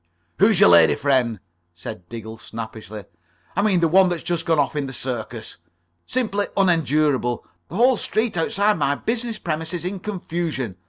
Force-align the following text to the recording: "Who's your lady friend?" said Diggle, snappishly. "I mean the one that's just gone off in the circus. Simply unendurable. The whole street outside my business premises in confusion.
"Who's 0.39 0.59
your 0.59 0.69
lady 0.69 0.95
friend?" 0.95 1.39
said 1.75 2.09
Diggle, 2.09 2.39
snappishly. 2.39 3.03
"I 3.55 3.61
mean 3.61 3.81
the 3.81 3.87
one 3.87 4.09
that's 4.09 4.23
just 4.23 4.47
gone 4.47 4.57
off 4.57 4.75
in 4.75 4.87
the 4.87 4.93
circus. 4.93 5.57
Simply 6.07 6.47
unendurable. 6.57 7.45
The 7.67 7.75
whole 7.75 7.97
street 7.97 8.35
outside 8.35 8.79
my 8.79 8.95
business 8.95 9.37
premises 9.37 9.85
in 9.85 9.99
confusion. 9.99 10.77